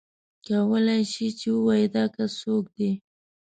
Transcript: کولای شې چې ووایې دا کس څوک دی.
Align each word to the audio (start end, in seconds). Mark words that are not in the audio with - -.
کولای 0.47 1.01
شې 1.11 1.27
چې 1.39 1.47
ووایې 1.55 1.87
دا 1.95 2.03
کس 2.15 2.31
څوک 2.41 2.65
دی. 2.77 2.91